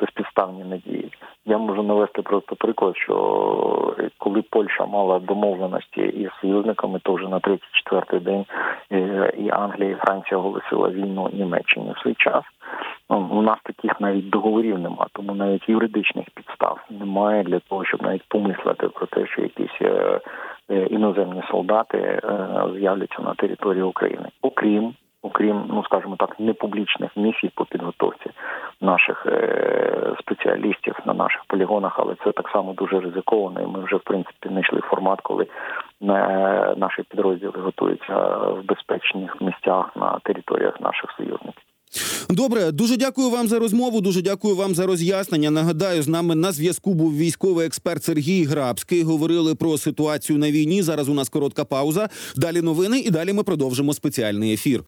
безпідставні 0.00 0.64
надії. 0.64 1.10
Я 1.48 1.58
можу 1.58 1.82
навести 1.82 2.22
просто 2.22 2.56
приклад, 2.56 2.96
що 2.96 3.94
коли 4.18 4.42
Польща 4.42 4.86
мала 4.86 5.18
домовленості 5.18 6.00
із 6.00 6.30
союзниками, 6.40 7.00
то 7.02 7.14
вже 7.14 7.28
на 7.28 7.38
34-й 7.38 8.20
день 8.20 8.44
е, 8.92 9.32
і 9.38 9.50
Англія, 9.50 9.90
і 9.90 10.06
Франція 10.06 10.38
оголосила 10.38 10.88
війну 10.88 11.30
Німеччині 11.32 11.94
в 11.96 12.02
свій 12.02 12.14
час. 12.14 12.42
Ну, 13.10 13.28
у 13.30 13.42
нас 13.42 13.58
таких 13.62 14.00
навіть 14.00 14.30
договорів 14.30 14.78
нема, 14.78 15.06
тому 15.12 15.34
навіть 15.34 15.68
юридичних 15.68 16.26
підстав 16.34 16.80
немає 16.90 17.42
для 17.42 17.58
того, 17.58 17.84
щоб 17.84 18.02
навіть 18.02 18.28
помислити 18.28 18.88
про 18.88 19.06
те, 19.06 19.26
що 19.26 19.42
якісь 19.42 19.82
е, 19.82 20.20
е, 20.70 20.86
іноземні 20.86 21.42
солдати 21.50 21.98
е, 21.98 22.20
з'являться 22.76 23.22
на 23.22 23.34
території 23.34 23.82
України, 23.82 24.28
окрім 24.42 24.94
окрім, 25.26 25.64
ну 25.68 25.84
скажімо 25.84 26.16
так, 26.18 26.40
непублічних 26.40 27.16
місій 27.16 27.50
по 27.54 27.64
підготовці 27.64 28.30
наших 28.80 29.26
е, 29.26 30.14
спеціалістів 30.20 30.94
на 31.06 31.14
наших 31.14 31.44
полігонах, 31.46 31.94
але 31.98 32.14
це 32.24 32.32
так 32.32 32.48
само 32.48 32.72
дуже 32.72 33.00
ризиковано. 33.00 33.60
І 33.60 33.66
ми 33.66 33.84
вже 33.84 33.96
в 33.96 34.02
принципі 34.04 34.48
знайшли 34.48 34.80
формат, 34.80 35.20
коли 35.20 35.44
е, 35.44 35.48
наші 36.76 37.02
підрозділи 37.02 37.52
готуються 37.56 38.16
в 38.48 38.64
безпечних 38.64 39.40
місцях 39.40 39.96
на 39.96 40.18
територіях 40.24 40.80
наших 40.80 41.10
союзників. 41.16 41.62
Добре, 42.30 42.72
дуже 42.72 42.96
дякую 42.96 43.30
вам 43.30 43.48
за 43.48 43.58
розмову. 43.58 44.00
Дуже 44.00 44.22
дякую 44.22 44.56
вам 44.56 44.74
за 44.74 44.86
роз'яснення. 44.86 45.50
Нагадаю, 45.50 46.02
з 46.02 46.08
нами 46.08 46.34
на 46.34 46.52
зв'язку 46.52 46.94
був 46.94 47.16
військовий 47.16 47.66
експерт 47.66 48.04
Сергій 48.04 48.44
Грабський. 48.44 49.02
Говорили 49.02 49.54
про 49.54 49.78
ситуацію 49.78 50.38
на 50.38 50.50
війні. 50.50 50.82
Зараз 50.82 51.08
у 51.08 51.14
нас 51.14 51.28
коротка 51.28 51.64
пауза. 51.64 52.08
Далі 52.36 52.62
новини, 52.62 52.98
і 52.98 53.10
далі 53.10 53.32
ми 53.32 53.42
продовжимо 53.42 53.94
спеціальний 53.94 54.52
ефір. 54.54 54.82